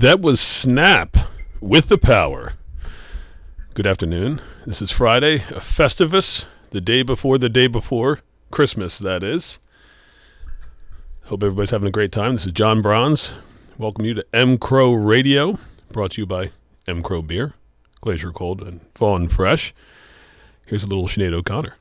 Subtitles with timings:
[0.00, 1.14] That was Snap
[1.60, 2.54] with the Power.
[3.74, 4.40] Good afternoon.
[4.64, 8.20] This is Friday, a Festivus, the day before the day before
[8.50, 9.58] Christmas, that is.
[11.24, 12.32] Hope everybody's having a great time.
[12.32, 13.32] This is John Bronze.
[13.76, 15.58] Welcome you to M Crow Radio,
[15.92, 16.48] brought to you by
[16.88, 17.02] M.
[17.02, 17.52] Crow Beer,
[18.00, 19.74] Glacier Cold and Fawn Fresh.
[20.64, 21.74] Here's a little Sinead O'Connor.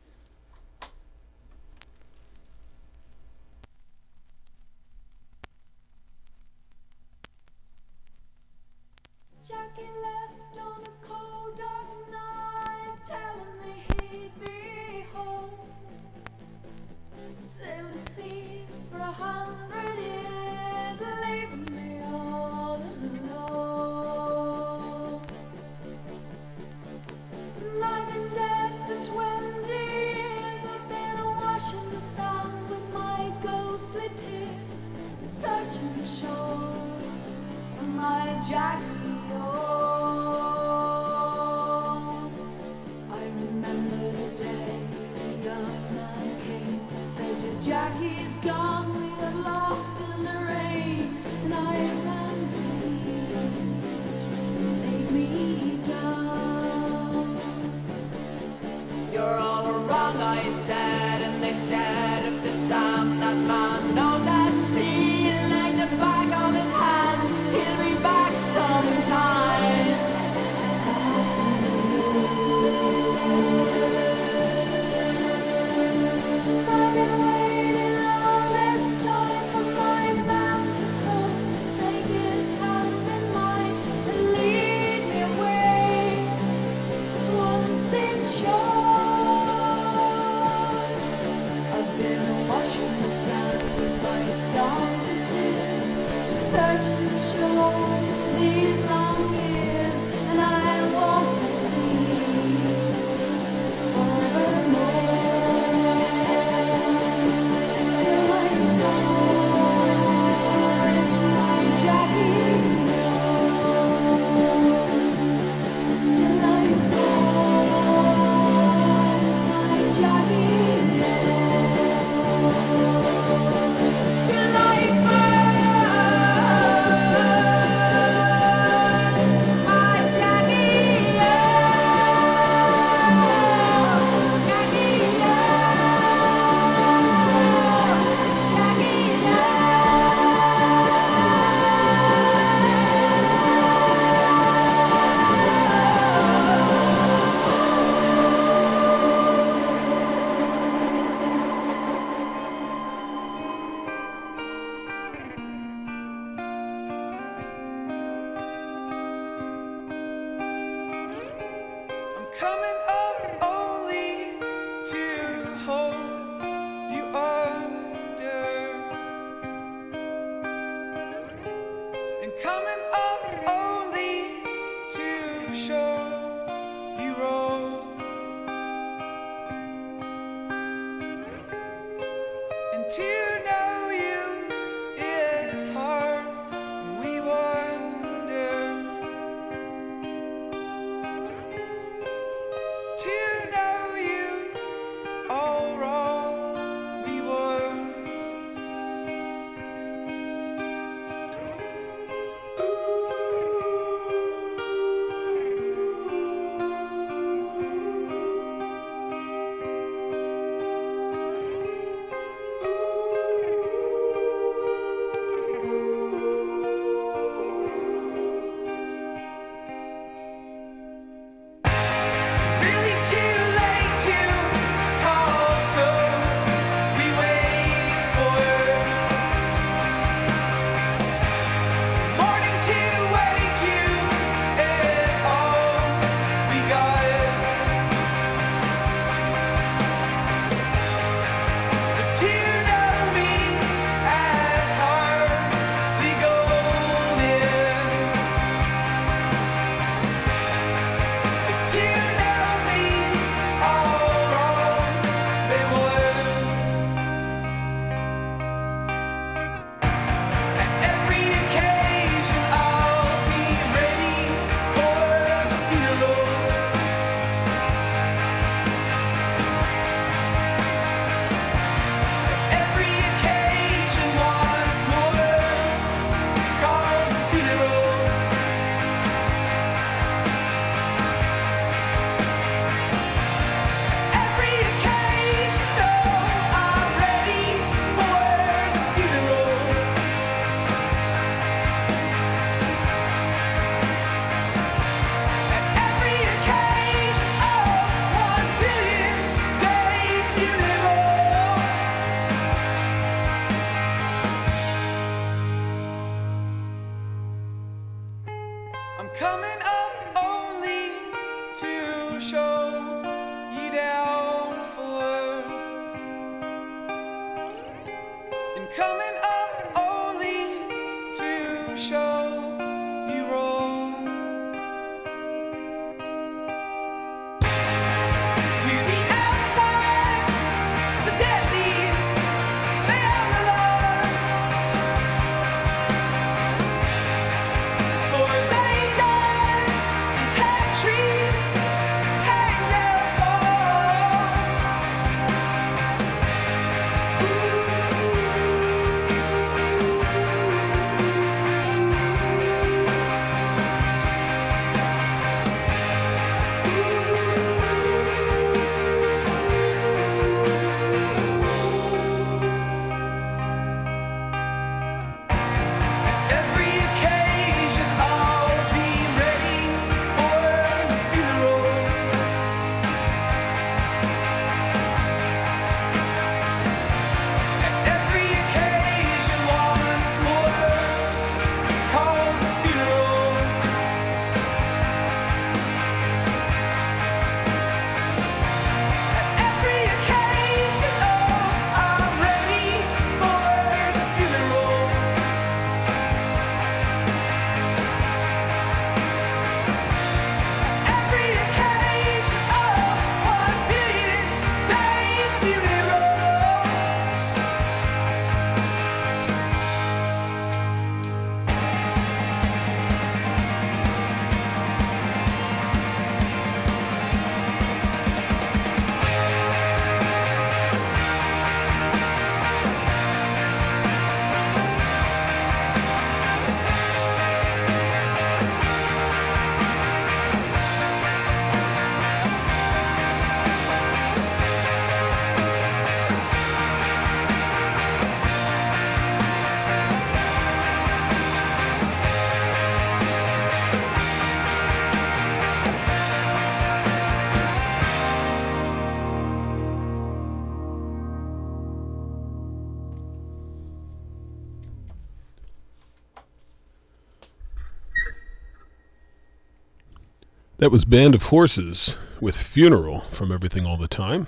[460.59, 464.27] That was Band of Horses with Funeral from Everything All the Time.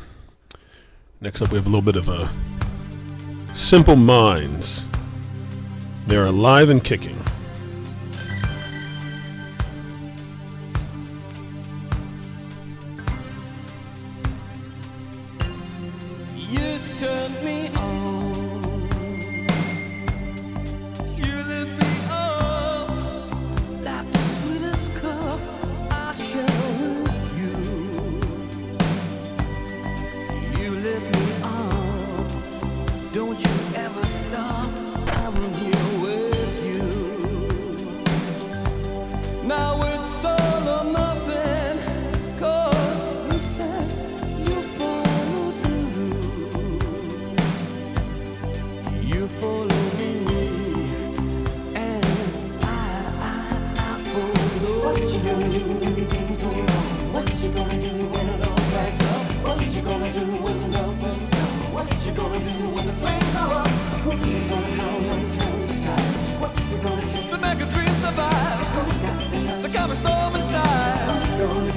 [1.20, 2.32] Next up, we have a little bit of a
[3.54, 4.86] Simple Minds.
[6.08, 7.22] They're alive and kicking.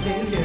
[0.07, 0.44] in you.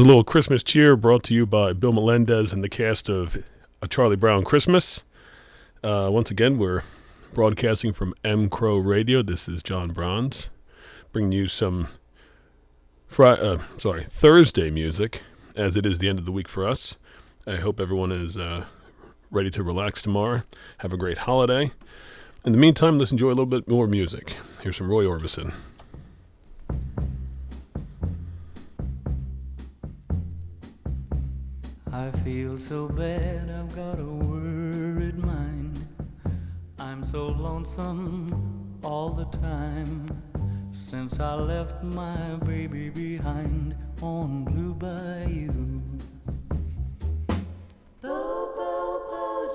[0.00, 3.36] Was a little Christmas cheer brought to you by Bill Melendez and the cast of
[3.82, 5.04] A Charlie Brown Christmas.
[5.84, 6.84] Uh, once again, we're
[7.34, 9.20] broadcasting from M Crow Radio.
[9.20, 10.48] This is John Bronze.
[11.12, 11.88] bringing you some
[13.08, 15.20] Fri- uh, sorry, Thursday music,
[15.54, 16.96] as it is the end of the week for us.
[17.46, 18.64] I hope everyone is uh,
[19.30, 20.44] ready to relax tomorrow.
[20.78, 21.72] Have a great holiday.
[22.46, 24.32] In the meantime, let's enjoy a little bit more music.
[24.62, 25.52] Here's some Roy Orbison.
[32.00, 35.86] I feel so bad, I've got a worried mind.
[36.78, 40.08] I'm so lonesome all the time.
[40.72, 45.82] Since I left my baby behind on Blue Bayou.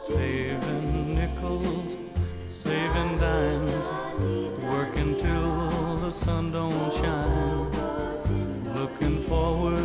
[0.08, 1.98] Saving nickels,
[2.48, 3.90] saving dimes,
[4.62, 7.72] working till the sun don't shine.
[8.76, 9.85] Looking forward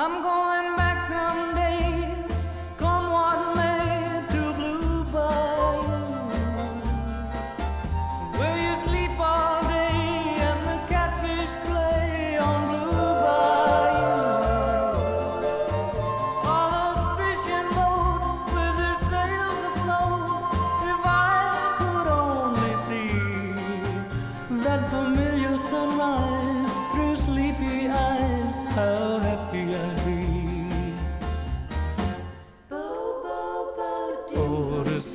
[0.00, 1.57] I'm going back someday,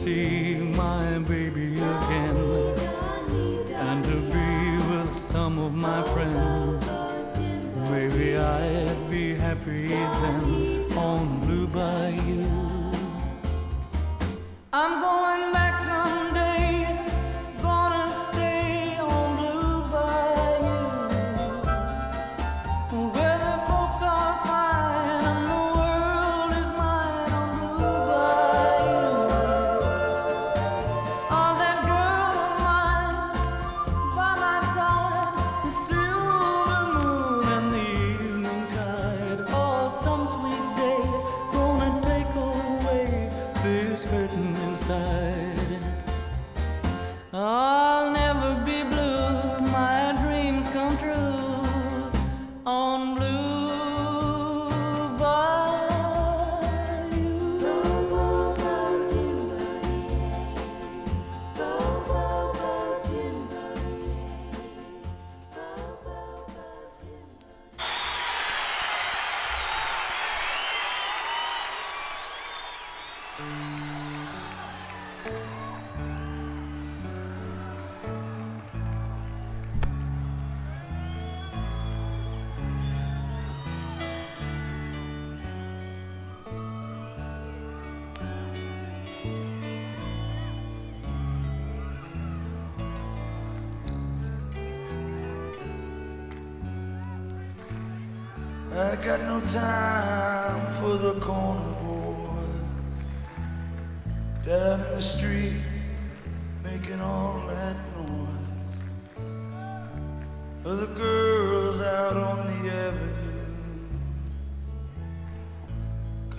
[0.03, 0.52] see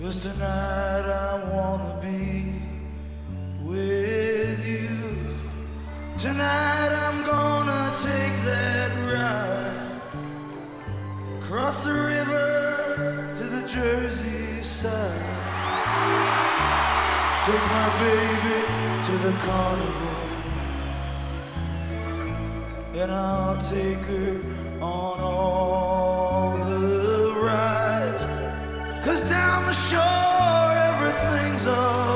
[0.05, 2.61] Cause tonight I wanna be
[3.63, 4.99] with you.
[6.15, 10.01] Tonight I'm gonna take that ride.
[11.41, 15.25] Cross the river to the Jersey side.
[17.47, 18.61] Take my baby
[19.07, 20.17] to the carnival.
[22.93, 24.39] And I'll take her
[24.83, 26.14] on all.
[29.05, 32.14] Cause down the shore everything's alright.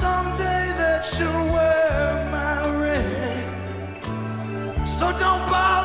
[0.00, 3.44] Someday that she'll wear my ring.
[4.84, 5.75] So don't bother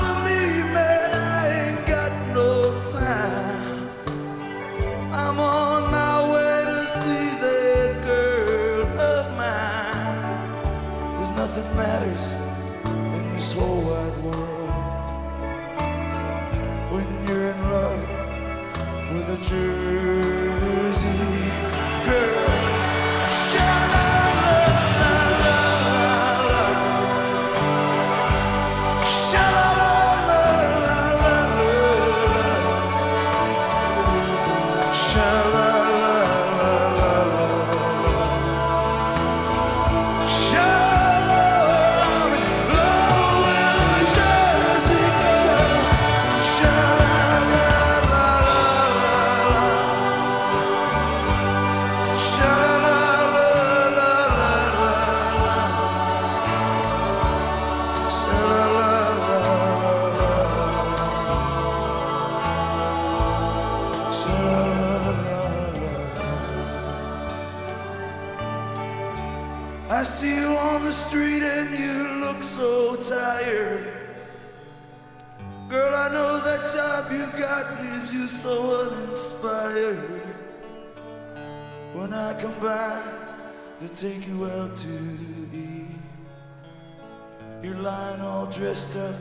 [88.62, 89.16] dressed up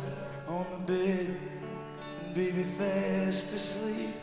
[0.48, 1.36] on the bed,
[2.22, 4.14] and baby fast asleep.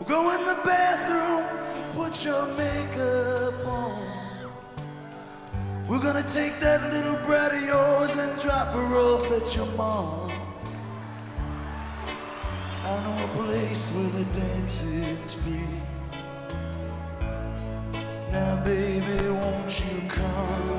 [0.00, 1.44] We'll go in the bathroom,
[1.92, 4.50] put your makeup on.
[5.86, 10.32] We're gonna take that little brat of yours and drop her off at your mom's.
[12.82, 15.78] I know a place where the dancing's free.
[18.32, 20.77] Now, baby, won't you come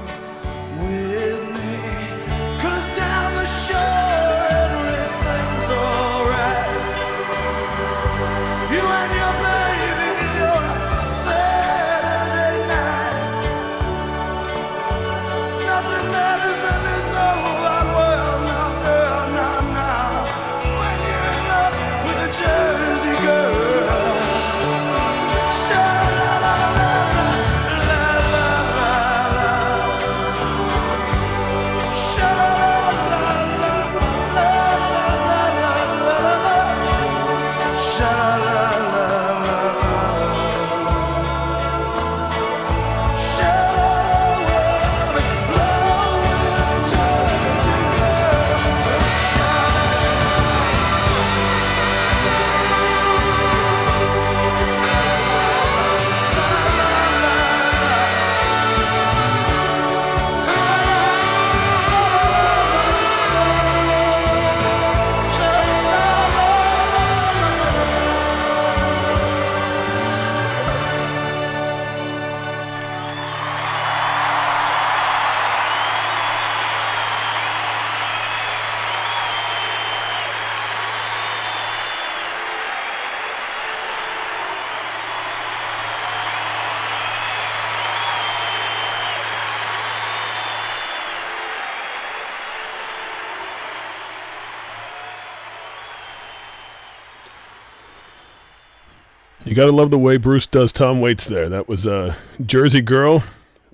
[99.60, 101.50] got to love the way Bruce does Tom Waits there.
[101.50, 103.26] That was uh, Jersey Girl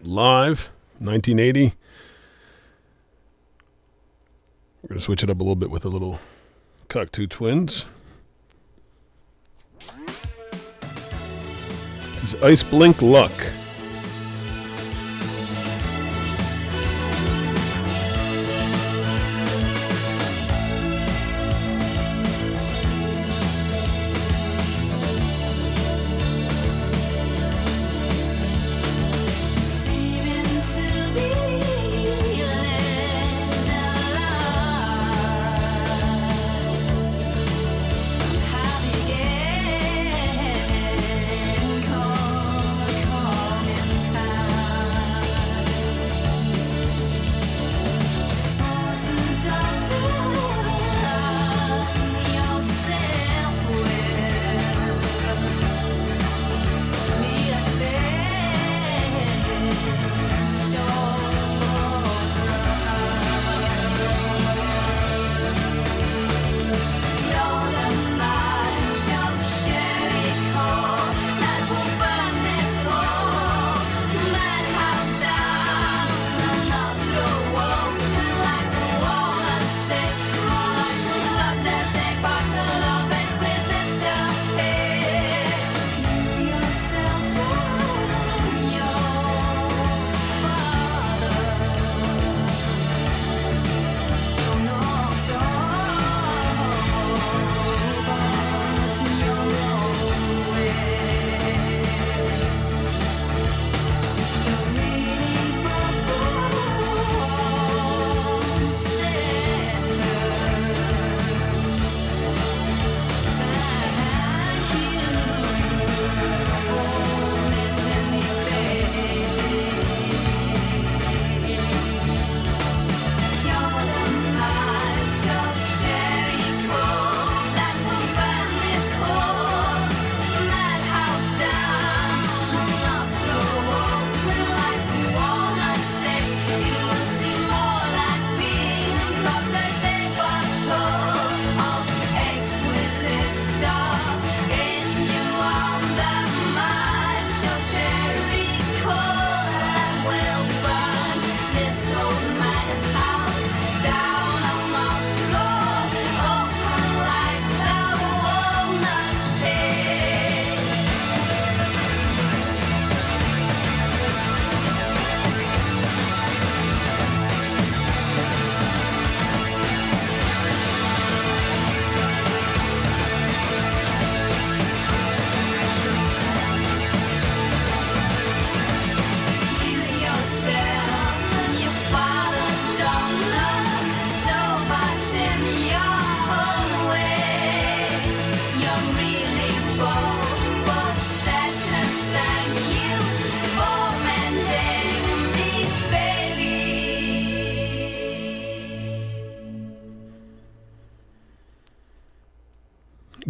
[0.01, 1.75] live, 1980.
[4.81, 6.19] We're going to switch it up a little bit with a little
[6.89, 7.85] Cocteau Twins.
[12.15, 13.31] This is Iceblink Luck.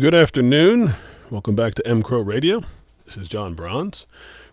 [0.05, 0.93] Good afternoon.
[1.31, 2.61] Welcome back to M Crow Radio.
[3.07, 4.05] This is John Bronze.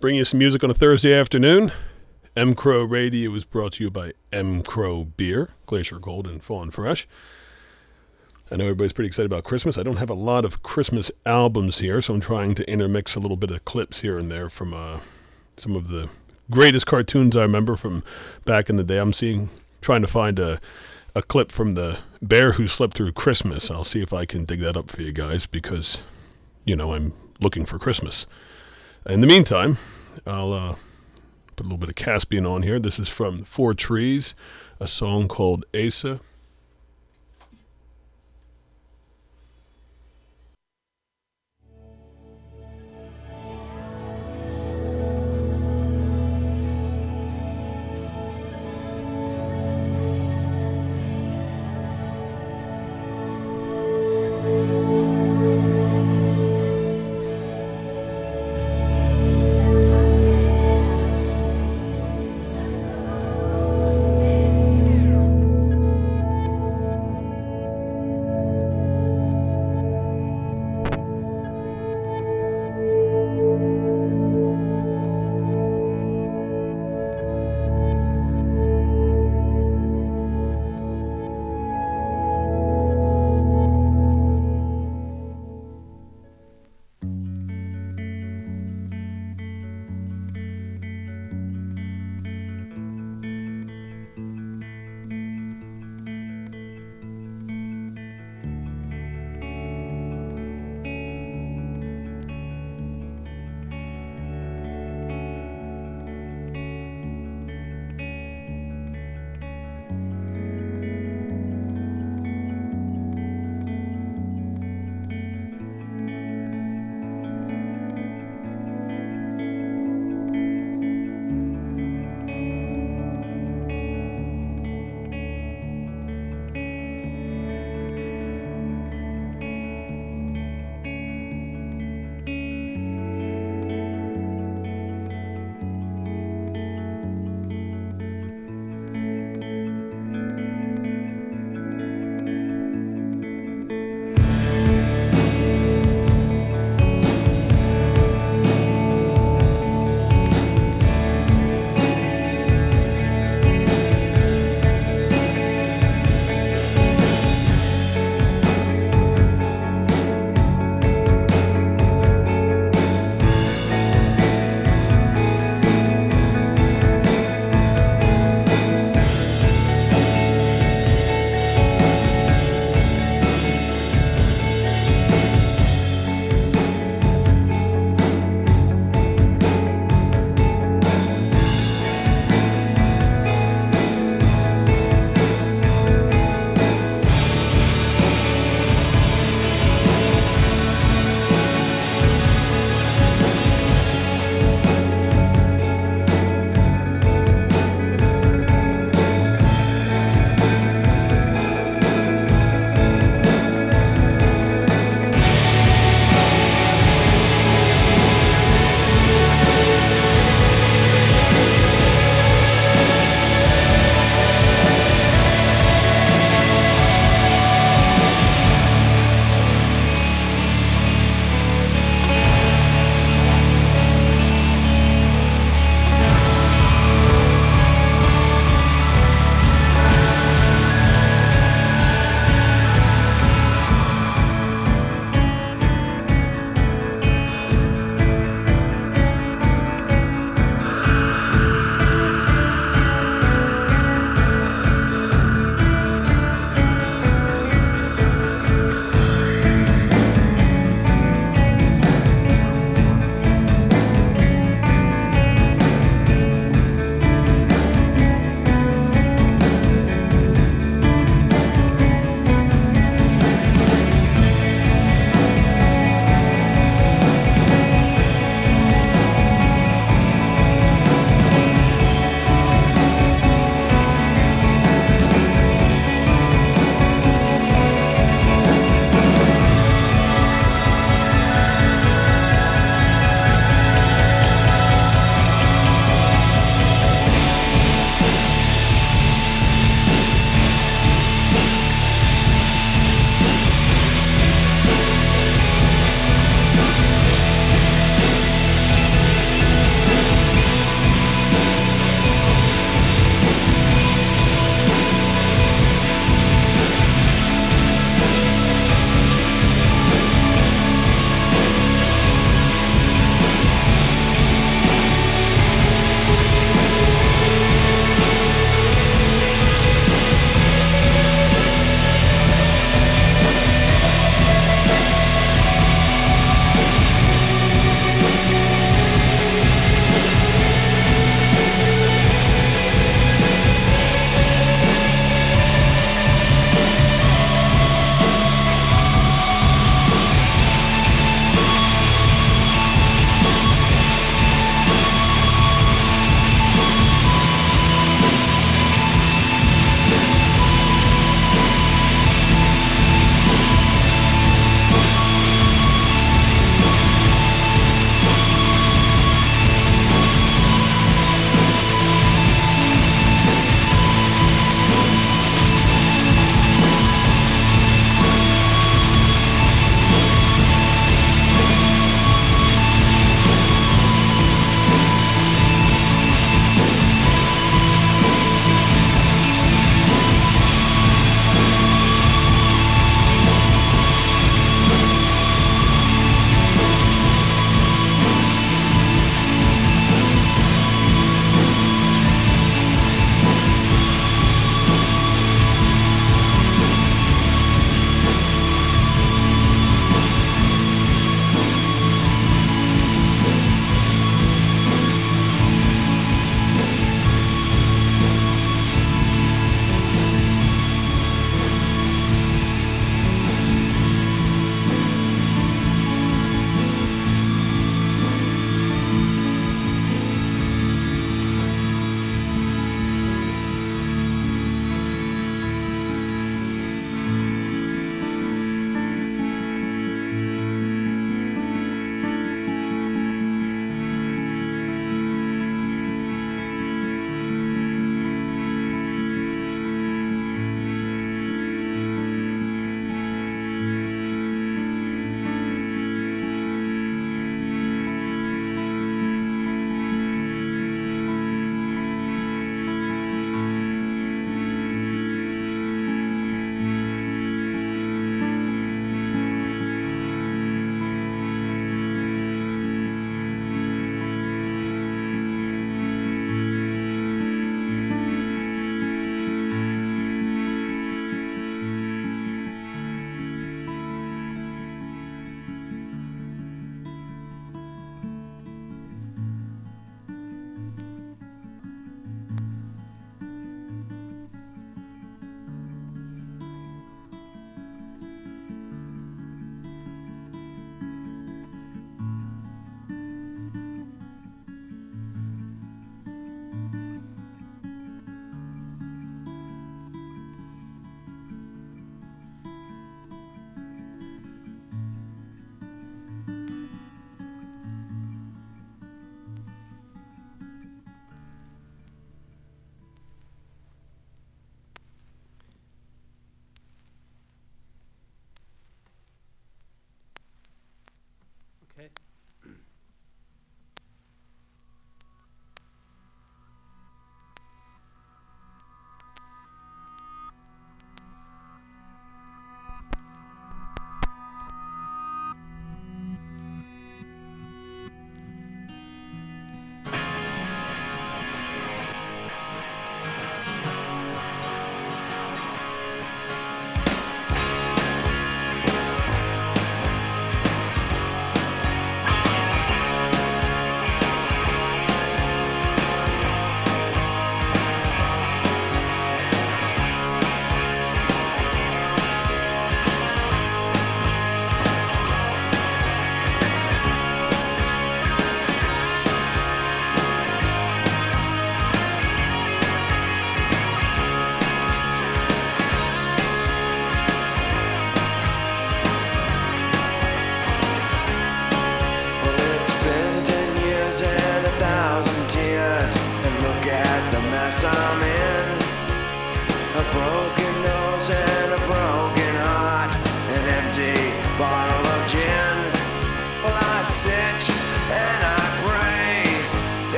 [0.00, 1.70] Bringing you some music on a Thursday afternoon.
[2.34, 6.70] M Crow Radio is brought to you by M Crow Beer, Glacier Gold and Fawn
[6.70, 7.06] Fresh.
[8.50, 9.76] I know everybody's pretty excited about Christmas.
[9.76, 13.20] I don't have a lot of Christmas albums here, so I'm trying to intermix a
[13.20, 15.00] little bit of clips here and there from uh,
[15.58, 16.08] some of the
[16.50, 18.02] greatest cartoons I remember from
[18.46, 18.96] back in the day.
[18.96, 19.50] I'm seeing,
[19.82, 20.58] trying to find a
[21.14, 21.98] a clip from the
[22.28, 23.70] bear who slept through Christmas.
[23.70, 26.02] I'll see if I can dig that up for you guys because,
[26.64, 28.26] you know, I'm looking for Christmas.
[29.06, 29.78] In the meantime,
[30.26, 30.74] I'll uh,
[31.56, 32.78] put a little bit of Caspian on here.
[32.78, 34.34] This is from Four Trees,
[34.80, 36.20] a song called Asa.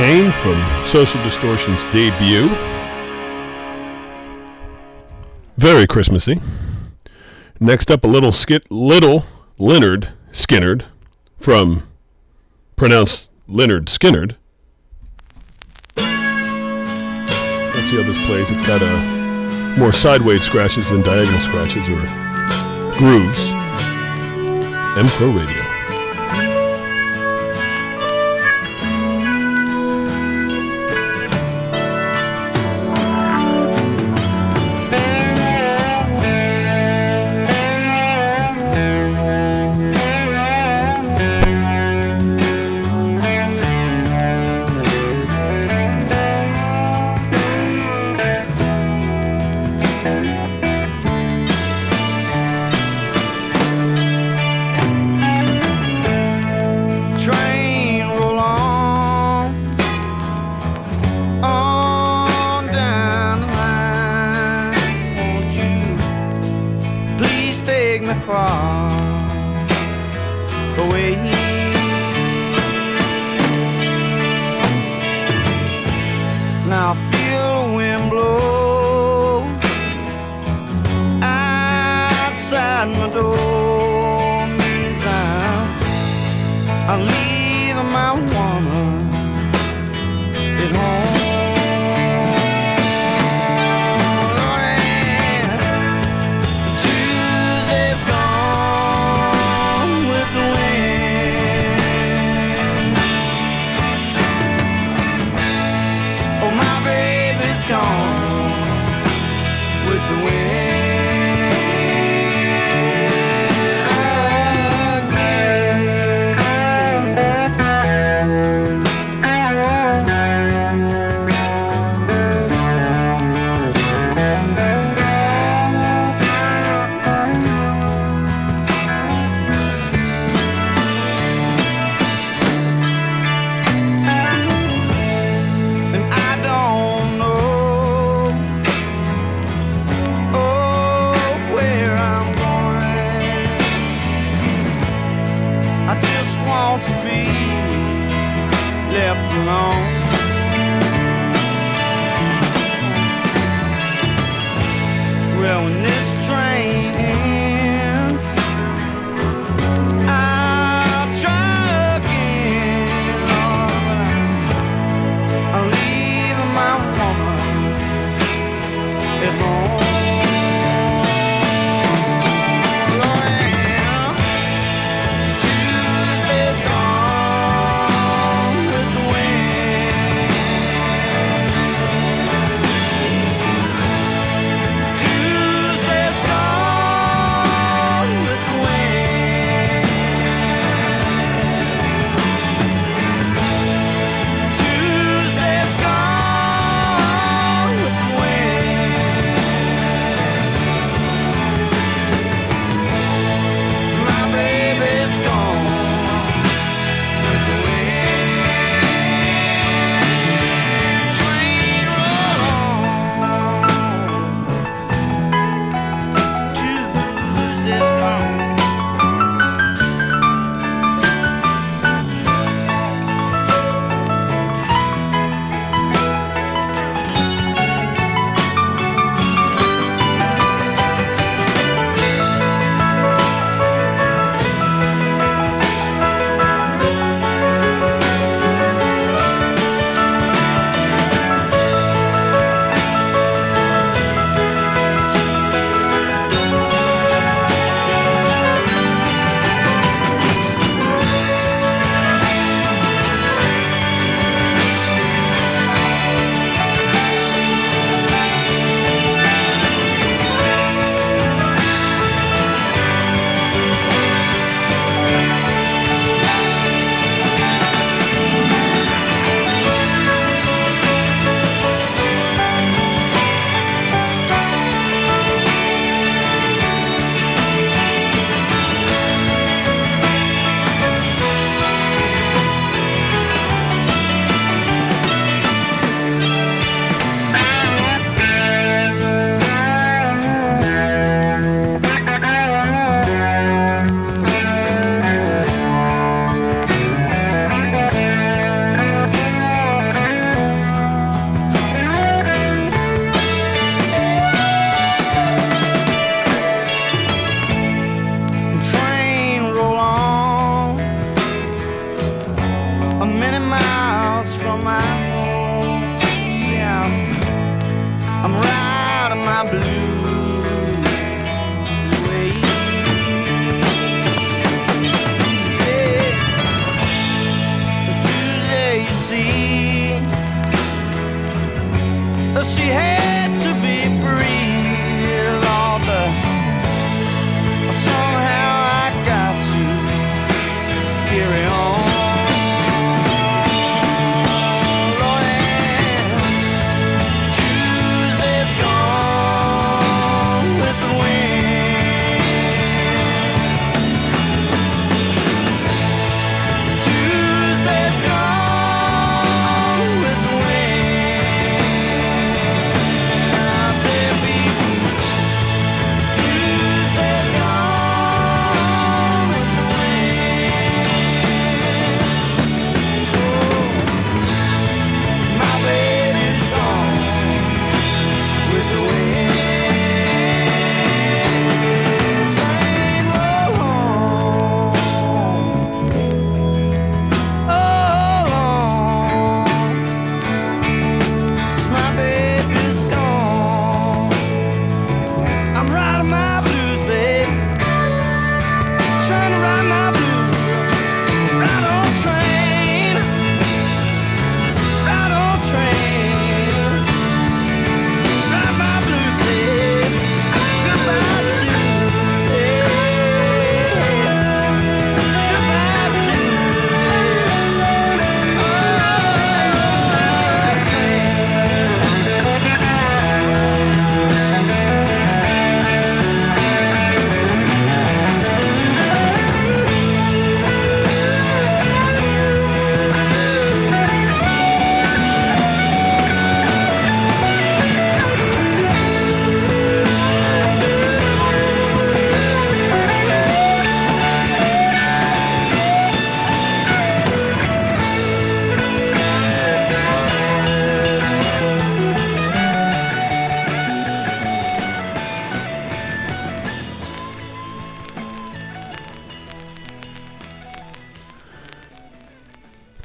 [0.00, 2.48] From Social Distortion's debut.
[5.58, 6.40] Very Christmassy.
[7.60, 9.26] Next up, a little skit, little
[9.58, 10.84] Lynyrd Skynyrd
[11.36, 11.86] from
[12.76, 14.36] pronounced Lynyrd Skynyrd.
[17.74, 18.50] Let's see how this plays.
[18.50, 22.00] It's got a more sideways scratches than diagonal scratches or
[22.96, 23.38] grooves.
[24.96, 25.69] M Crow Radio.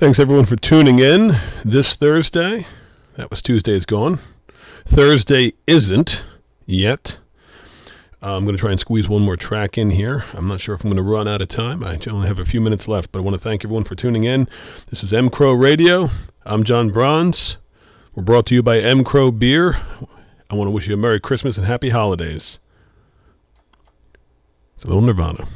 [0.05, 2.67] Thanks everyone for tuning in this Thursday.
[3.15, 4.19] That was Tuesday's gone.
[4.85, 6.23] Thursday isn't
[6.67, 7.17] yet.
[8.21, 10.23] Uh, I'm going to try and squeeze one more track in here.
[10.33, 11.83] I'm not sure if I'm going to run out of time.
[11.83, 14.25] I only have a few minutes left, but I want to thank everyone for tuning
[14.25, 14.47] in.
[14.91, 16.11] This is M Crow Radio.
[16.45, 17.57] I'm John Bronze.
[18.13, 19.77] We're brought to you by M Crow Beer.
[20.51, 22.59] I want to wish you a Merry Christmas and Happy Holidays.
[24.75, 25.47] It's a little Nirvana.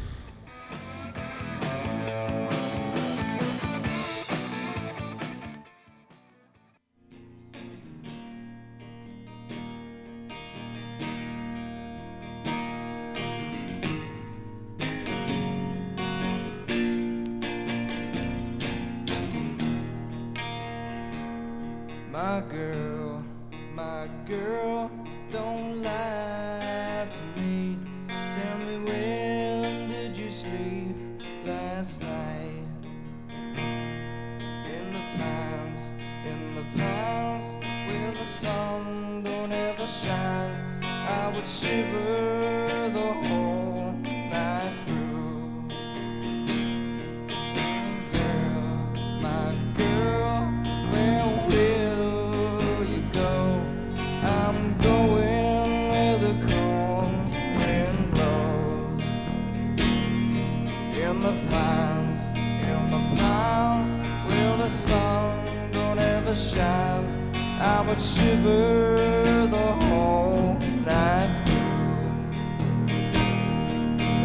[61.09, 63.97] In the pines, in the pines,
[64.27, 72.93] where the sun don't ever shine, I would shiver the whole night through.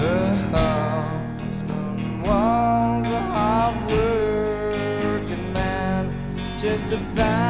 [0.03, 6.15] Her husband was a hard working man,
[6.59, 7.44] just about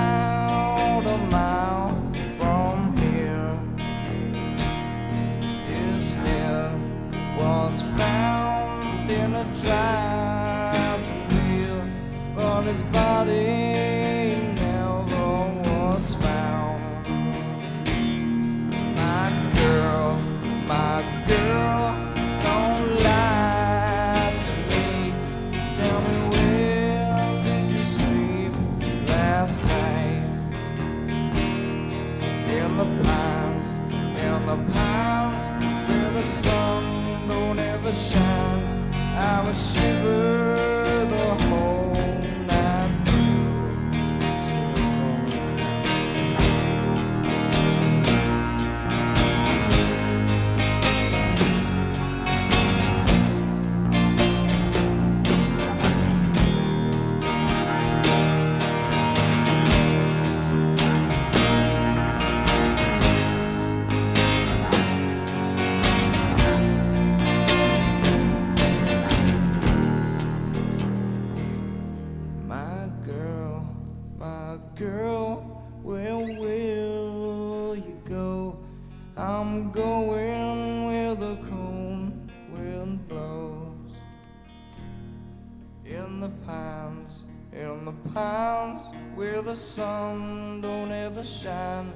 [89.55, 91.93] the sun don't ever shine,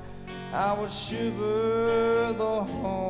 [0.52, 3.07] I would shiver the whole